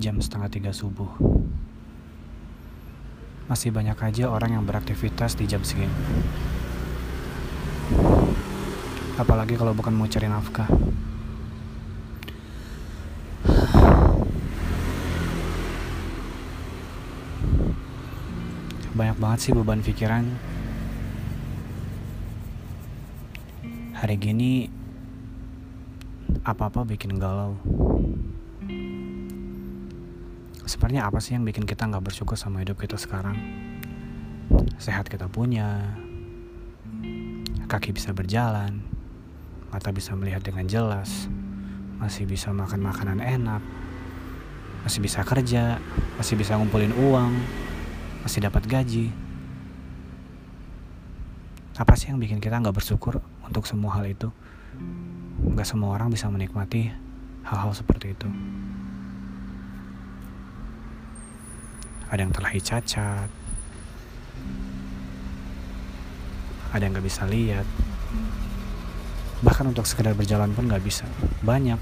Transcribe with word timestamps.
Jam 0.00 0.16
setengah 0.16 0.48
tiga 0.48 0.72
subuh. 0.72 1.12
Masih 3.52 3.68
banyak 3.68 4.00
aja 4.00 4.32
orang 4.32 4.56
yang 4.56 4.64
beraktivitas 4.64 5.36
di 5.36 5.44
jam 5.44 5.60
segini. 5.60 5.92
Apalagi 9.20 9.60
kalau 9.60 9.76
bukan 9.76 9.92
mau 9.92 10.08
cari 10.08 10.24
nafkah. 10.24 10.72
Banyak 18.96 19.16
banget 19.20 19.38
sih 19.44 19.52
beban 19.52 19.84
pikiran. 19.84 20.24
Hari 24.00 24.16
gini 24.16 24.64
apa-apa 26.40 26.88
bikin 26.88 27.20
galau. 27.20 27.60
Sebenarnya 30.70 31.10
apa 31.10 31.18
sih 31.18 31.34
yang 31.34 31.42
bikin 31.42 31.66
kita 31.66 31.82
nggak 31.90 32.14
bersyukur 32.14 32.38
sama 32.38 32.62
hidup 32.62 32.78
kita 32.78 32.94
sekarang? 32.94 33.34
Sehat 34.78 35.10
kita 35.10 35.26
punya, 35.26 35.98
kaki 37.66 37.90
bisa 37.90 38.14
berjalan, 38.14 38.78
mata 39.74 39.90
bisa 39.90 40.14
melihat 40.14 40.46
dengan 40.46 40.70
jelas, 40.70 41.26
masih 41.98 42.22
bisa 42.22 42.54
makan 42.54 42.86
makanan 42.86 43.18
enak, 43.18 43.58
masih 44.86 45.02
bisa 45.02 45.26
kerja, 45.26 45.82
masih 46.14 46.38
bisa 46.38 46.54
ngumpulin 46.54 46.94
uang, 46.94 47.34
masih 48.22 48.46
dapat 48.46 48.62
gaji. 48.70 49.10
Apa 51.82 51.98
sih 51.98 52.14
yang 52.14 52.22
bikin 52.22 52.38
kita 52.38 52.62
nggak 52.62 52.78
bersyukur 52.78 53.18
untuk 53.42 53.66
semua 53.66 53.98
hal 53.98 54.06
itu? 54.06 54.30
Nggak 55.50 55.66
semua 55.66 55.98
orang 55.98 56.14
bisa 56.14 56.30
menikmati 56.30 56.94
hal-hal 57.42 57.74
seperti 57.74 58.14
itu. 58.14 58.30
Ada 62.10 62.26
yang 62.26 62.34
terlahir 62.34 62.58
cacat, 62.58 63.30
ada 66.70 66.82
yang 66.82 66.90
nggak 66.94 67.06
bisa 67.06 67.22
lihat, 67.26 67.66
bahkan 69.46 69.70
untuk 69.70 69.86
sekedar 69.86 70.18
berjalan 70.18 70.50
pun 70.50 70.66
nggak 70.66 70.82
bisa. 70.82 71.06
Banyak, 71.46 71.78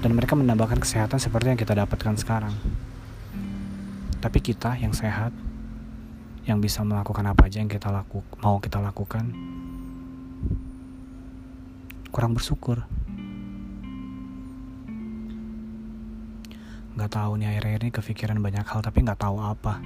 dan 0.00 0.10
mereka 0.16 0.36
menambahkan 0.36 0.80
kesehatan 0.80 1.20
seperti 1.20 1.52
yang 1.52 1.60
kita 1.60 1.76
dapatkan 1.76 2.16
sekarang. 2.16 2.56
Tapi 4.24 4.38
kita 4.40 4.76
yang 4.80 4.96
sehat, 4.96 5.36
yang 6.48 6.56
bisa 6.60 6.80
melakukan 6.80 7.28
apa 7.28 7.52
aja 7.52 7.60
yang 7.60 7.68
kita 7.68 7.92
laku, 7.92 8.24
mau 8.40 8.56
kita 8.56 8.80
lakukan, 8.80 9.28
kurang 12.08 12.32
bersyukur. 12.32 12.84
Gak 16.92 17.08
tahu 17.16 17.40
nih 17.40 17.56
akhir-akhir 17.56 17.80
ini 17.88 17.92
kepikiran 17.92 18.38
banyak 18.44 18.68
hal 18.68 18.84
tapi 18.84 19.00
gak 19.00 19.24
tahu 19.24 19.40
apa. 19.40 19.80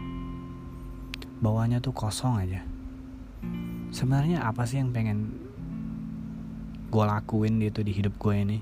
Bawahnya 1.39 1.79
tuh 1.79 1.95
kosong 1.95 2.43
aja. 2.43 2.67
Sebenarnya 3.95 4.43
apa 4.43 4.67
sih 4.67 4.83
yang 4.83 4.91
pengen 4.91 5.39
gue 6.91 7.05
lakuin 7.07 7.62
gitu 7.62 7.87
di 7.87 7.95
hidup 7.95 8.19
gue 8.19 8.34
ini? 8.34 8.59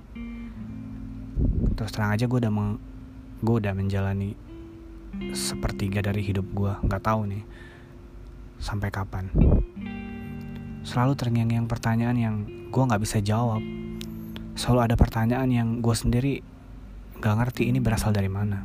Terus 1.72 1.88
terang 1.88 2.12
aja 2.12 2.28
gue 2.28 2.36
udah 2.36 2.52
meng, 2.52 2.76
gue 3.40 3.54
udah 3.64 3.72
menjalani 3.72 4.36
sepertiga 5.32 6.04
dari 6.04 6.20
hidup 6.20 6.44
gue. 6.52 6.72
Gak 6.84 7.00
tahu 7.00 7.24
nih 7.24 7.44
sampai 8.60 8.92
kapan. 8.92 9.32
Selalu 10.84 11.16
terngiang-ngiang 11.16 11.64
pertanyaan 11.64 12.18
yang 12.20 12.36
gue 12.68 12.82
nggak 12.84 13.00
bisa 13.00 13.24
jawab. 13.24 13.64
Selalu 14.52 14.80
ada 14.92 14.96
pertanyaan 15.00 15.48
yang 15.48 15.68
gue 15.80 15.96
sendiri 15.96 16.44
gak 17.20 17.34
ngerti 17.38 17.70
ini 17.70 17.78
berasal 17.82 18.10
dari 18.10 18.30
mana. 18.30 18.64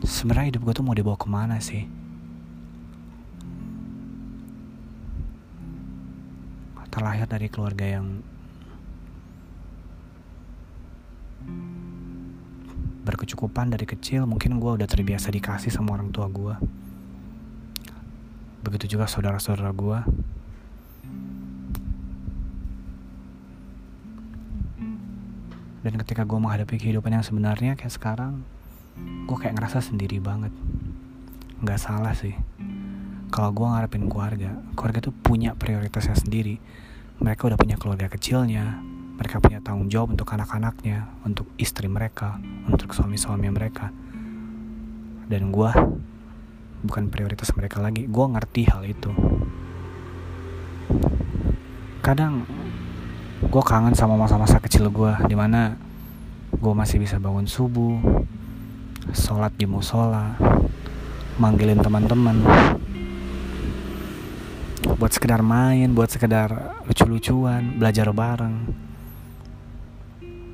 Sebenarnya 0.00 0.56
hidup 0.56 0.64
gue 0.64 0.74
tuh 0.74 0.84
mau 0.86 0.96
dibawa 0.96 1.18
ke 1.20 1.28
mana 1.28 1.60
sih? 1.60 1.84
Terlahir 6.90 7.28
dari 7.30 7.46
keluarga 7.46 7.86
yang 7.86 8.18
berkecukupan 13.06 13.70
dari 13.70 13.86
kecil, 13.86 14.26
mungkin 14.26 14.58
gue 14.58 14.70
udah 14.80 14.88
terbiasa 14.90 15.30
dikasih 15.30 15.70
sama 15.70 15.94
orang 15.94 16.10
tua 16.10 16.26
gue. 16.26 16.54
Begitu 18.66 18.98
juga 18.98 19.08
saudara-saudara 19.08 19.70
gue. 19.72 19.98
Dan 25.80 25.96
ketika 26.04 26.28
gue 26.28 26.36
menghadapi 26.36 26.76
kehidupan 26.76 27.16
yang 27.16 27.24
sebenarnya 27.24 27.72
kayak 27.76 27.94
sekarang, 27.94 28.44
gue 29.00 29.36
kayak 29.36 29.56
ngerasa 29.56 29.80
sendiri 29.80 30.20
banget. 30.20 30.52
Gak 31.64 31.80
salah 31.80 32.12
sih. 32.12 32.36
Kalau 33.30 33.54
gue 33.54 33.64
ngarepin 33.64 34.10
keluarga, 34.10 34.60
keluarga 34.76 35.08
tuh 35.08 35.14
punya 35.14 35.56
prioritasnya 35.56 36.18
sendiri. 36.18 36.58
Mereka 37.20 37.48
udah 37.48 37.58
punya 37.60 37.76
keluarga 37.80 38.10
kecilnya, 38.10 38.80
mereka 39.16 39.40
punya 39.40 39.60
tanggung 39.60 39.92
jawab 39.92 40.16
untuk 40.16 40.28
anak-anaknya, 40.32 41.06
untuk 41.24 41.46
istri 41.60 41.86
mereka, 41.86 42.40
untuk 42.66 42.92
suami-suami 42.96 43.48
mereka. 43.52 43.92
Dan 45.30 45.52
gue 45.54 45.70
bukan 46.84 47.12
prioritas 47.12 47.52
mereka 47.56 47.78
lagi. 47.78 48.08
Gue 48.08 48.26
ngerti 48.28 48.66
hal 48.68 48.82
itu. 48.88 49.12
Kadang 52.00 52.48
gue 53.40 53.62
kangen 53.64 53.96
sama 53.96 54.20
masa-masa 54.20 54.60
kecil 54.60 54.92
gue 54.92 55.16
di 55.24 55.32
mana 55.32 55.72
gue 56.52 56.72
masih 56.76 57.00
bisa 57.00 57.16
bangun 57.16 57.48
subuh 57.48 57.96
sholat 59.16 59.56
di 59.56 59.64
musola 59.64 60.36
manggilin 61.40 61.80
teman-teman. 61.80 62.36
Buat 65.00 65.16
sekedar 65.16 65.40
main 65.40 65.88
buat 65.96 66.12
sekedar 66.12 66.76
lucu-lucuan 66.84 67.80
belajar 67.80 68.12
bareng. 68.12 68.68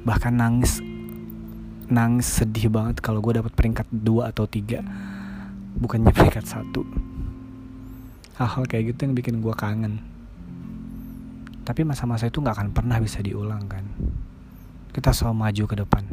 Bahkan 0.06 0.32
nangis 0.38 0.78
nangis 1.90 2.30
sedih 2.30 2.70
banget 2.70 3.02
kalau 3.02 3.18
gue 3.18 3.42
dapat 3.42 3.50
peringkat 3.50 3.90
dua 3.90 4.30
atau 4.30 4.46
tiga 4.46 4.86
bukannya 5.74 6.14
peringkat 6.14 6.46
satu. 6.46 6.86
Hal-hal 8.38 8.62
kayak 8.70 8.94
gitu 8.94 9.10
yang 9.10 9.14
bikin 9.18 9.42
gue 9.42 9.54
kangen 9.58 10.15
tapi 11.66 11.82
masa-masa 11.82 12.30
itu 12.30 12.38
nggak 12.38 12.54
akan 12.54 12.68
pernah 12.70 13.02
bisa 13.02 13.18
diulang 13.18 13.66
kan? 13.66 13.82
Kita 14.94 15.10
selalu 15.10 15.34
maju 15.34 15.64
ke 15.66 15.76
depan. 15.82 16.04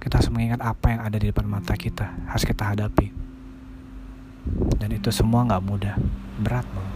Kita 0.00 0.18
harus 0.18 0.32
mengingat 0.32 0.64
apa 0.64 0.96
yang 0.96 1.00
ada 1.04 1.16
di 1.20 1.28
depan 1.28 1.44
mata 1.44 1.76
kita 1.76 2.08
harus 2.32 2.48
kita 2.48 2.72
hadapi. 2.72 3.12
Dan 4.80 4.88
itu 4.96 5.12
semua 5.12 5.44
nggak 5.44 5.62
mudah. 5.62 5.94
Berat 6.40 6.64
loh 6.72 6.94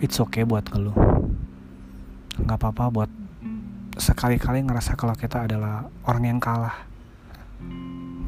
it's 0.00 0.20
okay 0.20 0.44
buat 0.44 0.64
ngeluh. 0.68 0.96
Nggak 2.36 2.58
apa-apa 2.60 2.84
buat 2.92 3.10
sekali-kali 3.96 4.60
ngerasa 4.64 4.92
kalau 4.98 5.16
kita 5.16 5.48
adalah 5.48 5.88
orang 6.04 6.36
yang 6.36 6.38
kalah. 6.40 6.84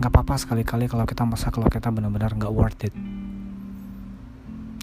Nggak 0.00 0.10
apa-apa 0.10 0.34
sekali-kali 0.40 0.88
kalau 0.88 1.04
kita 1.04 1.26
merasa 1.28 1.52
kalau 1.52 1.68
kita 1.68 1.92
benar-benar 1.92 2.32
nggak 2.32 2.54
worth 2.54 2.88
it 2.88 2.94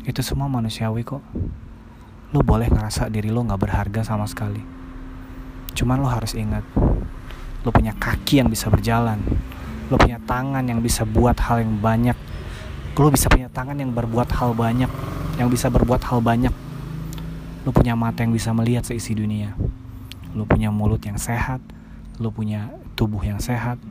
itu 0.05 0.21
semua 0.21 0.45
manusiawi 0.45 1.01
kok. 1.01 1.21
Lo 2.29 2.45
boleh 2.45 2.69
ngerasa 2.69 3.09
diri 3.09 3.33
lo 3.33 3.41
gak 3.41 3.57
berharga 3.57 4.01
sama 4.05 4.29
sekali. 4.29 4.61
Cuman 5.73 5.99
lo 5.99 6.07
harus 6.07 6.37
ingat 6.37 6.63
lo 7.65 7.73
punya 7.73 7.97
kaki 7.97 8.45
yang 8.45 8.49
bisa 8.53 8.69
berjalan. 8.69 9.17
Lo 9.89 9.97
punya 9.97 10.21
tangan 10.21 10.61
yang 10.69 10.85
bisa 10.85 11.01
buat 11.01 11.33
hal 11.41 11.65
yang 11.65 11.81
banyak. 11.81 12.13
Lo 12.93 13.09
bisa 13.09 13.25
punya 13.25 13.49
tangan 13.49 13.75
yang 13.81 13.89
berbuat 13.91 14.29
hal 14.37 14.53
banyak 14.53 14.87
yang 15.41 15.49
bisa 15.49 15.67
berbuat 15.73 16.05
hal 16.05 16.21
banyak. 16.21 16.53
Lo 17.65 17.73
punya 17.73 17.97
mata 17.97 18.21
yang 18.21 18.31
bisa 18.31 18.53
melihat 18.53 18.85
seisi 18.85 19.17
dunia. 19.17 19.57
Lo 20.37 20.45
punya 20.45 20.69
mulut 20.69 21.01
yang 21.01 21.17
sehat. 21.17 21.59
Lo 22.21 22.29
punya 22.29 22.69
tubuh 22.93 23.25
yang 23.25 23.41
sehat. 23.41 23.81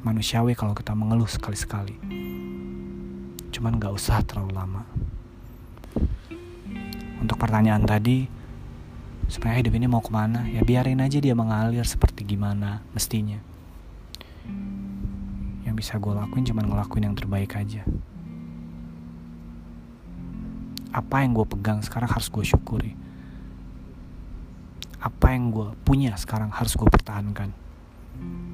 Manusiawi 0.00 0.56
kalau 0.56 0.72
kita 0.72 0.96
mengeluh 0.96 1.28
sekali-sekali 1.28 2.17
cuman 3.58 3.74
gak 3.82 3.90
usah 3.90 4.22
terlalu 4.22 4.54
lama. 4.54 4.86
Untuk 7.18 7.34
pertanyaan 7.42 7.82
tadi 7.82 8.30
sebenarnya 9.26 9.66
hidup 9.66 9.74
ini 9.74 9.86
mau 9.90 9.98
ke 9.98 10.14
mana? 10.14 10.46
Ya 10.46 10.62
biarin 10.62 11.02
aja 11.02 11.18
dia 11.18 11.34
mengalir 11.34 11.82
seperti 11.82 12.22
gimana 12.22 12.86
mestinya. 12.94 13.42
Yang 15.66 15.74
bisa 15.74 15.98
gue 15.98 16.14
lakuin 16.14 16.46
cuman 16.46 16.70
ngelakuin 16.70 17.10
yang 17.10 17.18
terbaik 17.18 17.58
aja. 17.58 17.82
Apa 20.94 21.26
yang 21.26 21.34
gue 21.34 21.46
pegang 21.50 21.82
sekarang 21.82 22.14
harus 22.14 22.30
gue 22.30 22.46
syukuri. 22.46 22.94
Apa 25.02 25.34
yang 25.34 25.50
gue 25.50 25.74
punya 25.82 26.14
sekarang 26.14 26.54
harus 26.54 26.78
gue 26.78 26.86
pertahankan. 26.86 27.50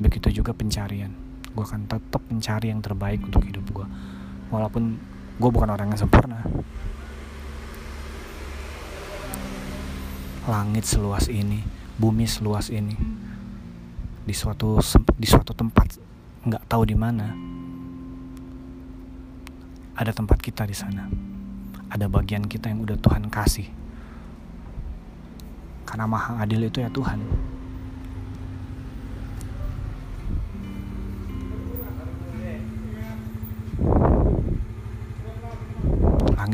Begitu 0.00 0.40
juga 0.40 0.56
pencarian. 0.56 1.12
Gue 1.52 1.60
akan 1.60 1.92
tetap 1.92 2.24
mencari 2.32 2.72
yang 2.72 2.80
terbaik 2.80 3.20
untuk 3.20 3.44
hidup 3.44 3.68
gue 3.68 3.88
walaupun 4.54 4.94
gue 5.34 5.50
bukan 5.50 5.70
orang 5.74 5.90
yang 5.90 5.98
sempurna. 5.98 6.46
Langit 10.46 10.86
seluas 10.86 11.26
ini 11.26 11.64
bumi 11.98 12.26
seluas 12.30 12.70
ini 12.70 12.94
di 14.24 14.34
suatu 14.34 14.78
di 15.18 15.26
suatu 15.26 15.52
tempat 15.54 15.98
nggak 16.46 16.64
tahu 16.70 16.82
di 16.86 16.96
mana 16.96 17.34
ada 19.98 20.10
tempat 20.14 20.38
kita 20.38 20.62
di 20.70 20.76
sana. 20.76 21.10
Ada 21.90 22.06
bagian 22.10 22.46
kita 22.46 22.70
yang 22.70 22.82
udah 22.82 22.98
Tuhan 22.98 23.30
kasih. 23.30 23.66
Karena 25.86 26.06
maha 26.10 26.42
adil 26.42 26.66
itu 26.66 26.82
ya 26.82 26.90
Tuhan 26.90 27.22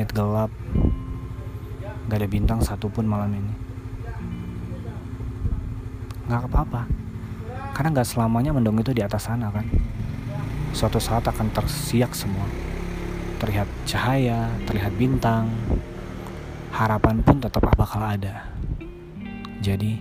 langit 0.00 0.16
gelap. 0.16 0.48
Gak 2.08 2.24
ada 2.24 2.24
bintang 2.24 2.64
satupun 2.64 3.04
malam 3.04 3.36
ini. 3.36 3.52
Nggak 6.24 6.48
apa-apa. 6.48 6.88
Karena 7.76 7.92
nggak 7.92 8.08
selamanya 8.08 8.56
mendung 8.56 8.80
itu 8.80 8.96
di 8.96 9.04
atas 9.04 9.28
sana 9.28 9.52
kan? 9.52 9.68
Suatu 10.72 10.96
saat 10.96 11.28
akan 11.28 11.52
tersiak 11.52 12.16
semua. 12.16 12.48
Terlihat 13.44 13.68
cahaya 13.84 14.48
terlihat 14.64 14.96
bintang. 14.96 15.52
Harapan 16.72 17.20
pun 17.20 17.36
tetap 17.36 17.60
bakal 17.76 18.00
ada. 18.00 18.48
Jadi 19.60 20.00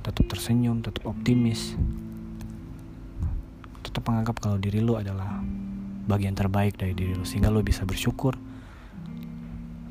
tetap 0.00 0.24
tersenyum 0.24 0.80
tetap 0.80 1.04
optimis. 1.04 1.76
Tetap 3.84 4.08
menganggap 4.08 4.40
kalau 4.40 4.56
diri 4.56 4.80
lu 4.80 4.96
adalah 4.96 5.44
bagian 6.08 6.34
terbaik 6.34 6.74
dari 6.80 6.96
diri 6.96 7.14
lu 7.14 7.22
sehingga 7.22 7.52
lu 7.52 7.62
bisa 7.62 7.86
bersyukur. 7.86 8.34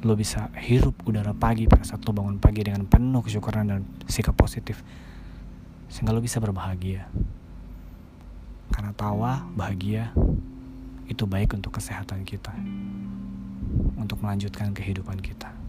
Lo 0.02 0.18
bisa 0.18 0.50
hirup 0.58 0.98
udara 1.06 1.38
pagi 1.38 1.70
pada 1.70 1.86
saat 1.86 2.02
lo 2.04 2.12
bangun 2.12 2.42
pagi 2.42 2.66
dengan 2.66 2.90
penuh 2.90 3.22
kesyukuran 3.22 3.70
dan 3.70 3.82
sikap 4.10 4.34
positif 4.34 4.82
sehingga 5.94 6.10
lo 6.12 6.24
bisa 6.24 6.42
berbahagia. 6.42 7.06
Karena 8.74 8.96
tawa 8.98 9.46
bahagia 9.54 10.10
itu 11.06 11.28
baik 11.28 11.54
untuk 11.54 11.76
kesehatan 11.78 12.24
kita 12.24 12.56
untuk 14.00 14.24
melanjutkan 14.24 14.72
kehidupan 14.72 15.20
kita 15.20 15.61